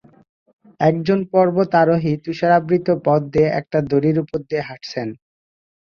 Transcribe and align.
একজন 0.79 1.19
পর্বতারোহী 1.33 2.13
তুষারাবৃত 2.23 2.87
পথ 3.05 3.21
দিয়ে 3.33 3.49
একটা 3.59 3.77
দড়ির 3.89 4.17
ওপর 4.23 4.39
দিয়ে 4.49 4.63
হাঁটছেন। 4.69 5.07